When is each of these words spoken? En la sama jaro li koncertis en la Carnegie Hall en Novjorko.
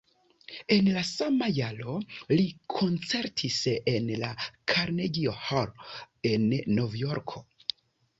En 0.75 0.87
la 0.93 1.01
sama 1.07 1.49
jaro 1.57 1.97
li 2.31 2.45
koncertis 2.75 3.57
en 3.93 4.09
la 4.23 4.31
Carnegie 4.73 5.35
Hall 5.43 5.93
en 6.31 6.49
Novjorko. 6.81 7.45